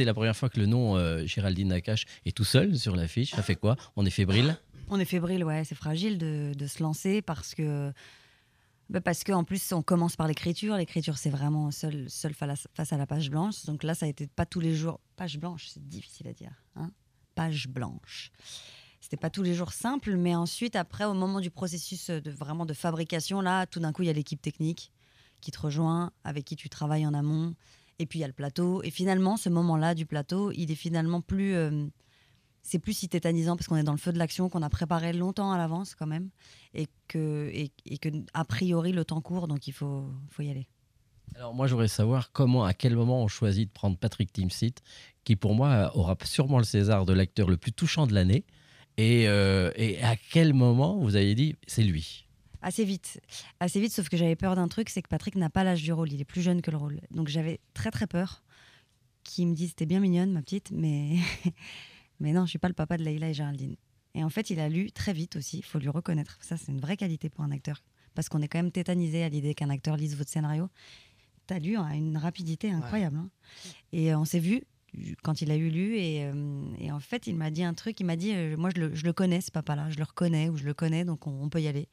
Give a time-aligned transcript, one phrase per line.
[0.00, 3.32] c'est la première fois que le nom euh, Géraldine Nakache est tout seul sur l'affiche.
[3.32, 3.76] Ça fait quoi?
[3.96, 4.56] On est fébrile?
[4.88, 5.62] On est fébrile, ouais.
[5.64, 7.92] C'est fragile de, se lancer parce que.
[8.88, 10.74] bah, parce qu'en plus, on commence par l'écriture.
[10.78, 13.66] L'écriture, c'est vraiment seul, seul fa- face à la page blanche.
[13.66, 15.00] Donc là, ça a été pas tous les jours.
[15.16, 16.52] Page blanche, c'est difficile à dire.
[16.76, 16.90] Hein
[17.34, 18.32] page blanche.
[19.02, 22.64] C'était pas tous les jours simple, mais ensuite, après, au moment du processus de vraiment
[22.64, 24.92] de fabrication, là, tout d'un coup, il y a l'équipe technique
[25.42, 27.54] qui te rejoint, avec qui tu travailles en amont,
[28.00, 28.82] et puis il y a le plateau.
[28.82, 31.86] Et finalement, ce moment-là du plateau, il est finalement plus, euh,
[32.62, 35.12] c'est plus si tétanisant parce qu'on est dans le feu de l'action, qu'on a préparé
[35.12, 36.30] longtemps à l'avance quand même,
[36.74, 40.66] et que, et, que a priori le temps court, donc il faut, faut y aller.
[41.36, 44.76] Alors moi, j'aimerais savoir comment, à quel moment on choisit de prendre Patrick Timsit,
[45.22, 48.44] qui pour moi aura sûrement le César de l'acteur le plus touchant de l'année.
[48.96, 52.26] Et, euh, et à quel moment vous avez dit c'est lui?
[52.62, 53.20] Assez vite,
[53.58, 55.92] assez vite, sauf que j'avais peur d'un truc, c'est que Patrick n'a pas l'âge du
[55.92, 57.00] rôle, il est plus jeune que le rôle.
[57.10, 58.42] Donc j'avais très très peur
[59.24, 61.16] qu'il me dise, t'es bien mignonne ma petite, mais,
[62.20, 63.76] mais non, je suis pas le papa de Leïla et Géraldine.
[64.14, 66.36] Et en fait, il a lu très vite aussi, il faut lui reconnaître.
[66.42, 67.82] Ça, c'est une vraie qualité pour un acteur.
[68.14, 70.68] Parce qu'on est quand même tétanisé à l'idée qu'un acteur lise votre scénario.
[71.46, 73.16] T'as lu à une rapidité incroyable.
[73.16, 73.30] hein.
[73.92, 74.64] Et euh, on s'est vu
[75.22, 75.96] quand il a eu lu.
[75.96, 78.00] Et, euh, et en fait, il m'a dit un truc.
[78.00, 79.90] Il m'a dit euh, Moi, je le, je le connais, ce papa-là.
[79.90, 81.88] Je le reconnais ou je le connais, donc on, on peut y aller.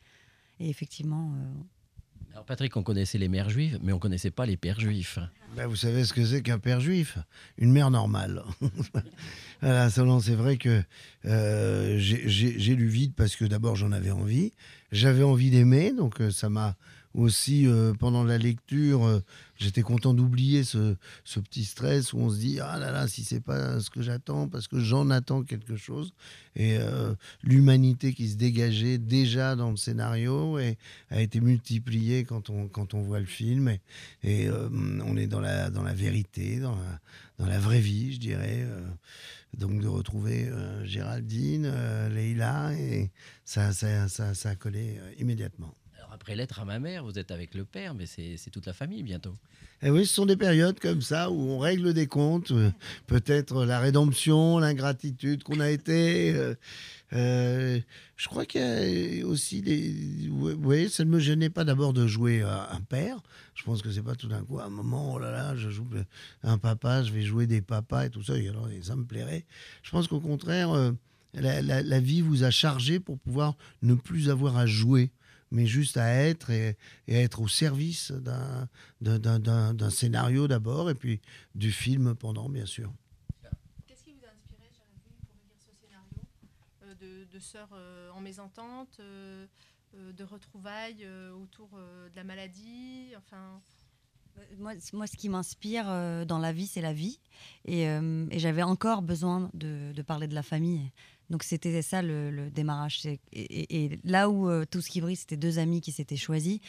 [0.59, 4.57] Et effectivement, euh, Alors Patrick, on connaissait les mères juives, mais on connaissait pas les
[4.57, 5.19] pères juifs.
[5.55, 7.17] Ben, vous savez ce que c'est qu'un père juif?
[7.57, 8.43] Une mère normale.
[9.61, 10.83] voilà, seulement c'est vrai que
[11.25, 14.51] euh, j'ai lu vite parce que d'abord j'en avais envie.
[14.91, 16.75] J'avais envie d'aimer, donc euh, ça m'a
[17.17, 19.19] aussi, euh, pendant la lecture, euh,
[19.57, 23.23] j'étais content d'oublier ce, ce petit stress où on se dit Ah là là, si
[23.23, 26.13] c'est pas ce que j'attends, parce que j'en attends quelque chose.
[26.55, 30.77] Et euh, l'humanité qui se dégageait déjà dans le scénario et
[31.09, 33.75] a été multipliée quand on, quand on voit le film.
[34.23, 36.99] Et, on est dans la, dans la vérité, dans la,
[37.39, 38.67] dans la vraie vie, je dirais.
[39.57, 40.49] donc de retrouver
[40.83, 41.71] Géraldine,
[42.13, 43.09] Leïla, et
[43.45, 45.73] ça, ça, ça, ça a collé immédiatement.
[46.17, 49.03] Après Lettre à ma mère, vous êtes avec le père, mais c'est toute la famille
[49.03, 49.35] bientôt.
[49.83, 52.71] Et oui, ce sont des périodes comme ça où on règle des comptes, euh,
[53.05, 56.33] peut-être la rédemption, l'ingratitude qu'on a été.
[56.33, 56.55] euh,
[57.13, 57.79] euh,
[58.15, 60.27] je crois qu'il y a aussi des.
[60.31, 63.21] Oui, ça ne me gênait pas d'abord de jouer un père.
[63.53, 65.87] Je pense que c'est pas tout d'un coup, un moment, oh là là, je joue
[66.41, 69.45] un papa, je vais jouer des papas et tout ça, alors, ça me plairait.
[69.83, 70.71] Je pense qu'au contraire,
[71.35, 73.53] la vie vous a chargé pour pouvoir
[73.83, 75.11] ne plus avoir à jouer,
[75.51, 76.77] mais juste à être et,
[77.07, 81.21] à être au service d'un scénario d'abord, et puis
[81.55, 82.91] du film pendant, bien sûr.
[83.87, 86.21] Qu'est-ce qui vous a inspiré, Géraldine, pour écrire ce scénario
[86.83, 89.45] euh, de, sœurs euh, en mésentente, euh,
[89.93, 91.07] de retrouvailles
[91.41, 93.61] autour de la maladie Enfin,
[94.57, 97.19] moi, c- moi, ce qui m'inspire euh, dans la vie, c'est la vie.
[97.65, 100.91] Et, euh, j'avais encore besoin de, parler de la famille.
[101.29, 103.01] Donc c'était ça le, démarrage.
[103.33, 106.59] Et, là où euh, tout ce qui brille, c'était deux amis qui s'étaient choisis.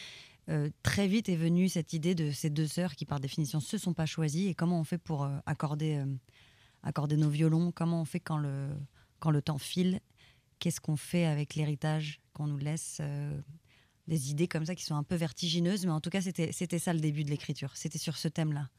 [0.49, 3.77] euh, très vite est venue cette idée de ces deux sœurs qui, par définition, se
[3.77, 4.47] sont pas choisies.
[4.47, 6.05] Et comment on fait pour euh, accorder, euh,
[6.83, 7.71] accorder nos violons?
[7.71, 8.69] Comment on fait quand le,
[9.19, 9.99] quand le temps file?
[10.59, 13.39] Qu'est-ce qu'on fait avec l'héritage qu'on nous laisse euh,
[14.09, 16.79] Des idées comme ça qui sont un peu vertigineuses, mais en tout cas, c'était c'était
[16.79, 17.77] ça le début de l'écriture.
[17.77, 18.69] C'était sur ce thème-là.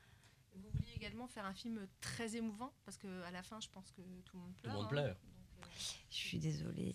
[0.55, 4.03] vous vouliez également faire un film très émouvant, parce qu'à la fin, je pense que
[4.25, 4.75] tout le monde pleure.
[4.75, 4.89] monde hein.
[4.89, 5.17] pleure.
[5.17, 5.67] Euh,
[6.11, 6.95] Je suis désolée.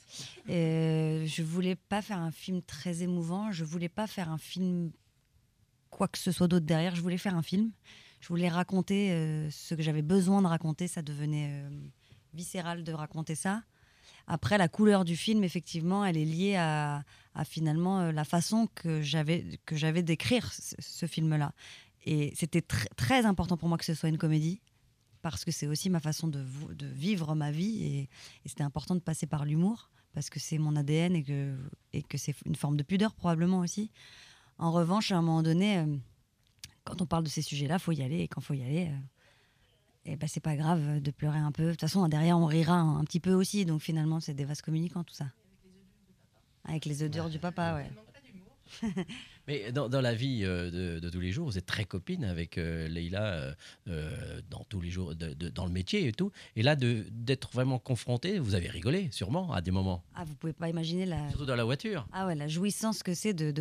[0.50, 3.52] Euh, je voulais pas faire un film très émouvant.
[3.52, 4.92] Je voulais pas faire un film
[5.90, 6.94] quoi que ce soit d'autre derrière.
[6.94, 7.72] Je voulais faire un film.
[8.20, 10.88] Je voulais raconter euh, ce que j'avais besoin de raconter.
[10.88, 11.70] Ça devenait euh,
[12.34, 13.64] viscéral de raconter ça.
[14.28, 17.04] Après, la couleur du film, effectivement, elle est liée à,
[17.46, 21.54] finalement euh, la façon que j'avais que j'avais d'écrire ce, film-là.
[22.06, 24.62] Et c'était tr- très important pour moi que ce soit une comédie
[25.22, 26.46] parce que c'est aussi ma façon de,
[26.80, 28.10] vivre ma vie et,
[28.46, 31.58] c'était important de passer par l'humour parce que c'est mon ADN et que,
[31.94, 33.92] et que c'est une forme de pudeur probablement aussi.
[34.58, 35.98] En revanche, à un moment donné, euh,
[36.86, 38.92] quand on parle de ces sujets-là, faut y aller et quand faut y aller,
[40.06, 41.66] euh, eh ben c'est pas grave de pleurer un peu.
[41.66, 43.66] De toute façon, derrière, on rira un, petit peu aussi.
[43.66, 45.26] Donc finalement, c'est des vases communicants tout ça.
[46.66, 47.90] Avec les durs du papa, ouais.
[49.48, 52.24] Mais dans, dans la vie euh, de, de tous les jours, vous êtes très copine
[52.26, 53.54] avec euh, Leïla euh,
[53.88, 56.32] euh, dans tous les jours, de- de- dans le métier et tout.
[56.56, 60.04] Et là, d'être vraiment confronté, vous avez rigolé, sûrement, à des moments.
[60.16, 62.08] Ah, vous pouvez pas imaginer la, Surtout dans la voiture.
[62.12, 63.52] Ah ouais, la jouissance que c'est de,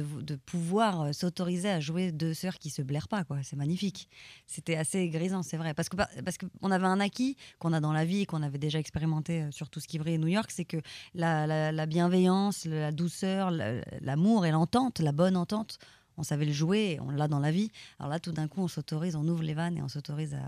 [0.46, 3.38] pouvoir s'autoriser à jouer deux sœurs qui se blairent pas, quoi.
[3.42, 4.08] C'est magnifique.
[4.46, 5.74] C'était assez grisant, c'est vrai.
[5.74, 8.58] Parce que parce qu'on avait un acquis qu'on a dans la vie et qu'on avait
[8.58, 10.78] déjà expérimenté sur tout ce qui brille à New York, c'est que
[11.14, 15.73] la, la- la bienveillance, la douceur, la- l'amour et l'entente, la bonne entente,
[16.16, 17.70] on savait le jouer, on l'a dans la vie.
[17.98, 20.44] Alors là, tout d'un coup, on s'autorise, on ouvre les vannes et on s'autorise à,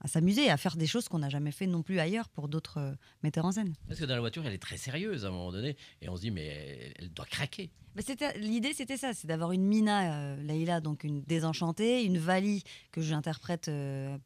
[0.00, 2.78] à s'amuser, à faire des choses qu'on n'a jamais fait non plus ailleurs pour d'autres
[2.78, 3.74] euh, metteurs en scène.
[3.88, 6.16] Parce que dans la voiture, elle est très sérieuse à un moment donné, et on
[6.16, 7.70] se dit, mais elle, doit craquer.
[7.98, 12.62] C'était- L'idée, c'était ça, c'est d'avoir une Mina, euh, donc une désenchantée, une Vali
[12.92, 14.18] que j'interprète euh,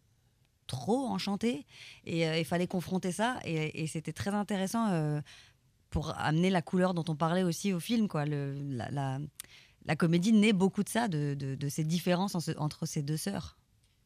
[0.66, 1.66] trop enchantée,
[2.04, 5.20] et euh, il fallait confronter ça, et, et c'était très intéressant
[5.90, 8.25] pour amener la couleur dont on parlait aussi au film, quoi.
[8.25, 9.19] Le, la, la-
[9.87, 13.03] la comédie naît beaucoup de ça, de, de- de ces différences en ce- entre ces
[13.03, 13.56] deux sœurs.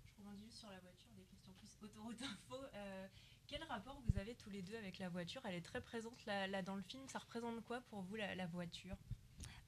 [0.07, 2.57] Je rebondis juste sur la voiture, des questions plus autoroute info.
[2.75, 3.07] Euh,
[3.47, 5.41] quel rapport vous avez tous les deux avec la voiture?
[5.45, 7.03] Elle est très présente là, là dans le film.
[7.09, 8.97] Ça représente quoi pour vous la, la voiture?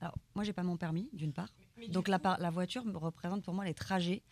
[0.01, 1.49] Alors, moi, j'ai pas mon permis, d'une part.
[1.79, 2.19] Mais Donc la,
[2.51, 4.23] voiture représente pour moi les trajets.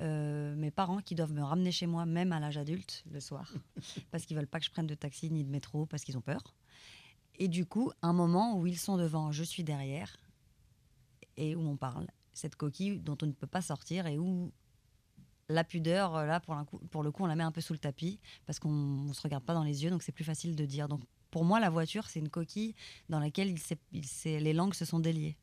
[0.00, 3.52] Euh, mes parents qui doivent me ramener chez moi, même à l'âge adulte, le soir,
[4.10, 6.22] parce qu'ils veulent pas que je prenne de taxi ni de métro, parce qu'ils ont
[6.22, 6.54] peur.
[7.38, 10.16] Et du coup, un moment où ils sont devant, je suis derrière,
[11.40, 14.52] et où on parle, cette coquille dont on ne peut pas sortir et où
[15.48, 17.72] la pudeur, là, pour, un coup- pour le coup, on la met un peu sous
[17.72, 18.70] le tapis, parce qu'on
[19.08, 20.86] ne se regarde pas dans les yeux, donc c'est plus facile de dire.
[20.86, 21.00] Donc
[21.30, 22.74] pour moi, la voiture, c'est une coquille
[23.08, 23.58] dans laquelle il
[23.92, 25.36] il les langues se sont déliées.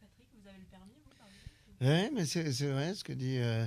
[0.00, 1.84] Patrick, vous avez le permis, vous, par exemple?
[1.84, 3.66] Ouais, mais c'est vrai ce que dit euh,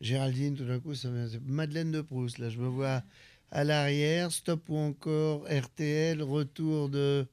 [0.00, 1.08] Géraldine, tout d'un coup, ça
[1.42, 2.38] Madeleine de Proust.
[2.38, 3.02] Là, je me vois
[3.54, 7.24] à l'arrière, stop ou encore RTL, retour de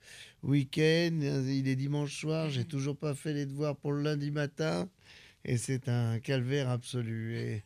[0.43, 1.19] week-end.
[1.47, 4.87] Il est dimanche soir, j'ai toujours pas fait les devoirs pour le lundi matin.
[5.43, 7.63] Et c'est un calvaire absolu.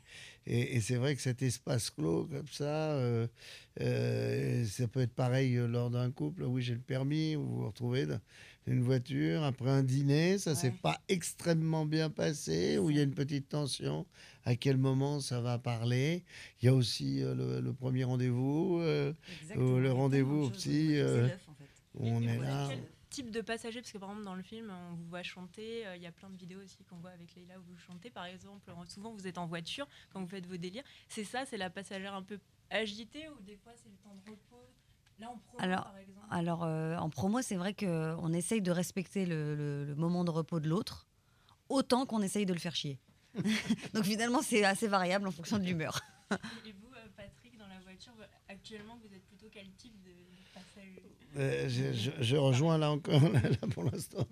[0.47, 3.27] Et, c'est vrai que cet espace clos, comme ça, euh,
[3.81, 6.43] euh, ça peut être pareil lors d'un couple.
[6.43, 8.21] Oui, j'ai le permis, vous vous retrouvez dans
[8.67, 10.79] une voiture, après un dîner, ça s'est Ouais.
[10.81, 14.05] pas extrêmement bien passé, où il y a une petite tension?
[14.43, 16.23] À quel moment ça va parler?
[16.61, 19.13] Il y a aussi euh, le, le premier rendez-vous, euh,
[19.55, 21.39] le rendez-vous euh, fait.
[21.95, 22.67] où on Et est là.
[22.69, 23.81] quel type de passager?
[23.81, 25.85] Parce que par exemple, dans le film, on vous voit chanter.
[25.87, 28.09] euh, Il y a plein de vidéos aussi qu'on voit avec Leïla où vous chantez.
[28.09, 30.83] Par exemple, euh, souvent vous êtes en voiture quand vous faites vos délires.
[31.07, 32.39] C'est ça, c'est la passagère un peu
[32.69, 34.67] agitée ou des fois c'est le temps de repos
[35.19, 36.27] Là, en promo, Alors, par exemple.
[36.31, 40.31] Alors, euh, en promo, c'est vrai qu'on essaye de respecter le, le- le moment de
[40.31, 41.07] repos de l'autre,
[41.69, 42.99] autant qu'on essaye de le faire chier.
[43.93, 45.99] Donc finalement, c'est assez variable en fonction de l'humeur.
[46.31, 48.13] Et vous, euh, Patrick, dans la voiture,
[48.49, 51.03] actuellement, vous êtes plutôt quel type de, de passager?
[51.37, 54.25] Euh, je, je- je rejoins là encore, là, là, pour l'instant,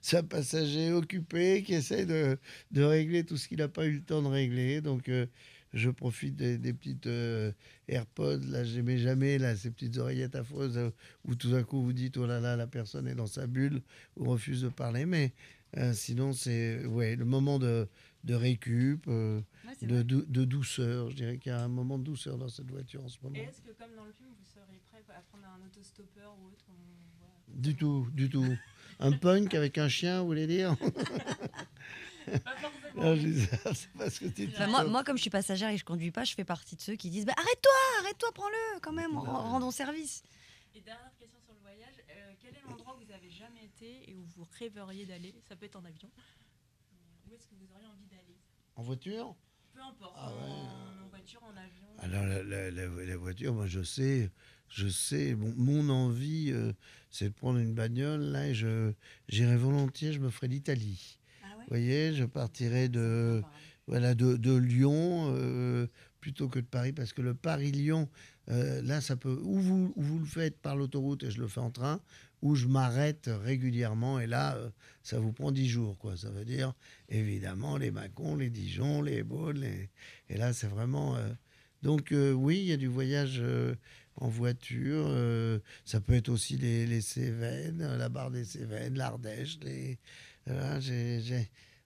[0.00, 2.38] c'est un passager occupé qui essaie de,
[2.72, 4.80] de régler tout ce qu'il n'a pas eu le temps de régler.
[4.80, 5.26] Donc, euh,
[5.74, 7.52] je profite des, des petites euh,
[7.88, 10.90] AirPods, là, j'aimais jamais, là, ces petites oreillettes affreuses euh,
[11.24, 13.82] où tout d'un coup vous dites, oh là là, la personne est dans sa bulle
[14.16, 15.04] ou refuse de parler.
[15.06, 15.32] Mais
[15.76, 17.86] euh, sinon, c'est ouais, le moment de,
[18.24, 19.40] de récup, euh,
[19.82, 21.10] de, dou- de douceur.
[21.10, 23.36] Je dirais qu'il y a un moment de douceur dans cette voiture en ce moment.
[23.36, 26.46] Et est-ce que, comme dans le film, vous seriez prêt à prendre un autostoppeur ou
[26.46, 28.56] autre on Du tout, du tout.
[29.00, 30.74] Un punk avec un chien, vous voulez dire?
[32.26, 32.77] Pas forcément.
[32.98, 35.68] Non, je dis ça, c'est parce que tu Enfin, moi, moi, comme je suis passagère
[35.70, 38.30] et que je conduis pas, je fais partie de ceux qui disent bah, arrête-toi, arrête-toi,
[38.34, 40.22] prends-le quand même, rend- rendons service.
[40.74, 44.10] Et dernière question sur le voyage, euh, quel est l'endroit où vous avez jamais été
[44.10, 45.34] et où vous rêveriez d'aller?
[45.48, 46.10] Ça peut être en avion.
[46.92, 48.36] Mais Où est-ce que vous auriez envie d'aller?
[48.76, 49.34] En voiture?
[49.72, 50.40] Peu importe, Ah ouais.
[50.40, 51.86] en, en voiture, en avion.
[51.98, 54.30] Alors, la, la- la- la voiture, moi, je sais,
[54.68, 56.72] je sais, mon, mon envie, euh,
[57.10, 58.92] c'est de prendre une bagnole, là, et je,
[59.28, 61.17] j'irai volontiers, je me ferai l'Italie.
[61.68, 63.42] Vous voyez, je partirai de,
[63.86, 65.86] voilà, de, de Lyon euh,
[66.18, 68.08] plutôt que de Paris, parce que le Paris-Lyon,
[68.48, 69.38] euh, là, ça peut.
[69.42, 72.00] Ou vous, ou vous le faites par l'autoroute et je le fais en train,
[72.40, 74.70] ou je m'arrête régulièrement, et là, euh,
[75.02, 76.16] ça vous prend 10 jours, quoi.
[76.16, 76.72] Ça veut dire,
[77.10, 79.90] évidemment, les Macons, les Dijon, les Baudes, les...
[80.30, 81.18] et là, c'est vraiment.
[81.82, 83.42] Donc, oui, il y a du voyage.
[84.16, 85.06] en voiture,
[85.84, 89.58] ça peut être aussi les, les Cévennes, la barre des Cévennes, l'Ardèche.
[89.62, 89.98] Les...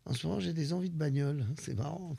[0.05, 1.47] En ce moment, j'ai des envies de bagnole.
[1.59, 2.17] C'est marrant.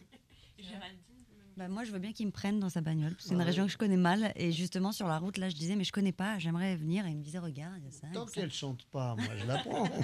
[1.56, 3.16] Bah, moi, je veux bien qu'ils me prennent dans sa bagnole.
[3.20, 3.44] C'est une Ouais.
[3.44, 4.32] région que je connais mal.
[4.36, 7.06] Et justement, sur la route, là, je disais, mais je connais pas, j'aimerais venir.
[7.06, 8.08] Et il me disait, regarde, il y a ça.
[8.12, 9.88] Tant qu'elle chante pas, moi, je la prends.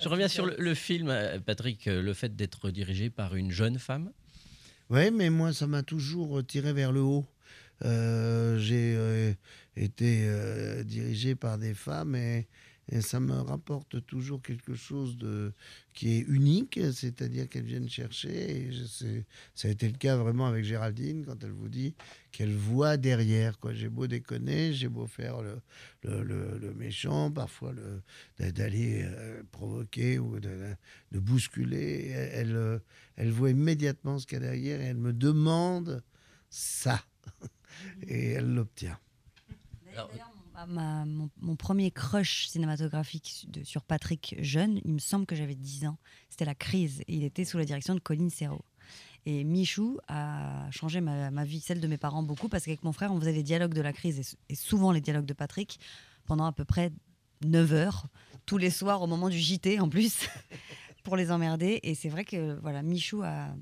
[0.00, 3.52] Je reviens sur le, le film, euh, Patrick, euh, le fait d'être dirigé par une
[3.52, 4.10] jeune femme.
[4.90, 7.24] Oui, mais moi, ça m'a toujours tiré vers le haut.
[7.84, 9.32] Euh, j'ai euh,
[9.76, 12.48] été euh, dirigé par des femmes et,
[12.90, 15.52] et ça me rapporte toujours quelque chose de,
[15.94, 18.56] qui est unique, c'est-à-dire qu'elles viennent chercher.
[18.66, 19.24] Et je sais,
[19.54, 21.94] ça a été le cas vraiment avec Géraldine quand elle vous dit
[22.32, 23.58] qu'elle voit derrière.
[23.60, 23.72] Quoi.
[23.72, 25.60] J'ai beau déconner, j'ai beau faire le,
[26.02, 28.02] le, le- le méchant, parfois le,
[28.50, 30.74] d'aller euh, provoquer ou de,
[31.12, 32.08] de bousculer.
[32.08, 32.80] Elle,
[33.16, 36.02] elle, voit immédiatement ce qu'il y a derrière et elle me demande
[36.50, 37.04] ça.
[38.08, 38.98] et elle l'obtient.
[39.94, 40.10] Alors,
[40.68, 45.98] Mon, premier crush cinématographique sur Patrick jeune, il me semble que j'avais 10 ans.
[46.28, 47.02] C'était La Crise.
[47.08, 48.64] Il était sous la direction de Colin Serrault.
[49.24, 53.12] Et Michou a changé ma, vie, celle de mes parents, beaucoup, parce qu'avec mon frère,
[53.12, 55.78] on faisait les dialogues de La Crise et, souvent les dialogues de Patrick
[56.24, 56.92] pendant à peu près
[57.44, 58.06] 9 heures,
[58.46, 60.28] tous les soirs au moment du JT en plus,
[61.04, 61.80] pour les emmerder.
[61.82, 63.54] Et c'est vrai que voilà, Michou a,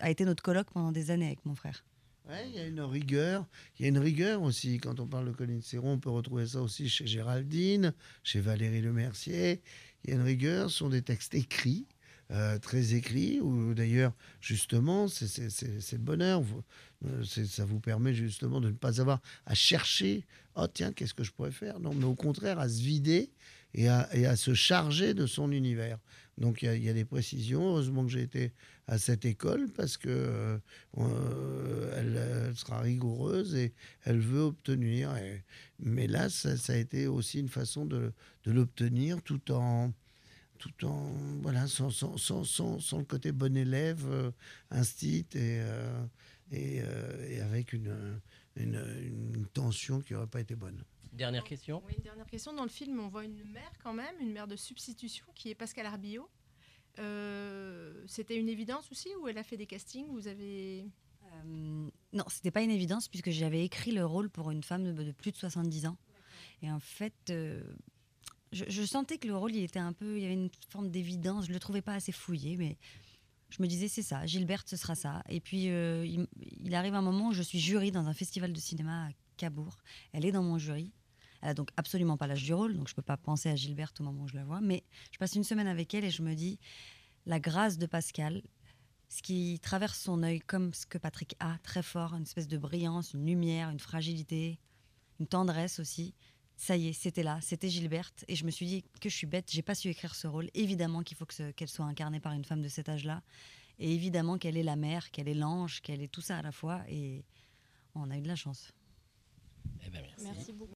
[0.00, 1.84] a, été notre coloc pendant des années avec mon frère.
[2.28, 3.46] Il y a une rigueur.
[3.78, 4.78] Il y a une rigueur aussi.
[4.78, 7.92] Quand on parle de Colline Serron, on peut retrouver ça aussi chez Géraldine,
[8.24, 9.62] chez Valérie Lemercier.
[10.04, 10.70] Il y a une rigueur.
[10.70, 11.86] Ce sont des textes écrits,
[12.32, 16.42] euh, très écrits, où d'ailleurs, justement, c'est le bonheur.
[17.04, 21.22] Euh, ça vous permet justement de ne pas avoir à chercher Oh, tiens, qu'est-ce que
[21.22, 21.78] je pourrais faire?
[21.78, 23.30] Non, mais au contraire, à se vider
[23.74, 25.98] et à se charger de son univers.
[26.38, 27.68] Donc, il y a- des précisions.
[27.70, 28.52] Heureusement que j'ai été
[28.86, 30.08] à cette école parce que.
[30.08, 30.58] euh,
[30.98, 33.72] euh, elle, sera rigoureuse et
[34.04, 35.14] elle veut obtenir.
[35.78, 38.12] mais là, ça, a été aussi une façon de,
[38.46, 39.92] l'obtenir tout en,
[40.58, 41.12] tout en
[41.42, 44.30] voilà, sans, sans, sans, sans, le côté bon élève, euh,
[44.70, 46.06] instit et, euh,
[46.52, 48.20] et, avec une,
[48.56, 50.82] une tension qui n'aurait pas été bonne.
[51.12, 51.82] Dernière question.
[51.86, 52.52] Oui, une dernière question.
[52.52, 55.54] Dans le film, on voit une mère quand même, une mère de substitution qui est
[55.54, 56.28] Pascal Arbillot.
[56.98, 60.86] Euh, C'était une évidence aussi ou elle a fait des castings Vous avez
[61.24, 64.92] Euh, non, c'était pas une évidence puisque j'avais écrit le rôle pour une femme de,
[64.92, 65.96] de plus de 70 ans.
[66.62, 67.62] Et en fait, euh,
[68.52, 70.90] je, je sentais que le rôle, il était un peu, il y avait une forme
[70.90, 71.46] d'évidence.
[71.46, 72.78] Je le trouvais pas assez fouillé, mais
[73.50, 74.24] je me disais c'est ça.
[74.26, 75.22] Gilberte, ce sera ça.
[75.28, 78.52] Et puis euh, il, il arrive un moment où je suis jury dans un festival
[78.52, 79.78] de cinéma à Cabourg.
[80.12, 80.92] Elle est dans mon jury.
[81.42, 84.00] Elle a donc absolument pas l'âge du rôle, donc je peux pas penser à Gilberte
[84.00, 84.60] au moment où je la vois.
[84.60, 86.58] Mais je passe une semaine avec elle et je me dis
[87.26, 88.42] la grâce de Pascal,
[89.08, 92.58] ce qui traverse son œil comme ce que Patrick a, très fort, une espèce de
[92.58, 94.58] brillance, une lumière, une fragilité,
[95.20, 96.14] une tendresse aussi.
[96.56, 98.24] Ça y est, c'était là, c'était Gilberte.
[98.28, 100.48] Et je me suis dit que je suis bête, j'ai pas su écrire ce rôle.
[100.54, 103.22] Évidemment qu'il faut que qu'elle soit incarnée par une femme de cet âge-là.
[103.78, 106.52] Et évidemment qu'elle est la mère, qu'elle est l'ange, qu'elle est tout ça à la
[106.52, 106.82] fois.
[106.88, 107.24] Et
[107.94, 108.72] on a eu de la chance.
[109.84, 110.24] Eh ben, merci.
[110.24, 110.64] Merci beaucoup.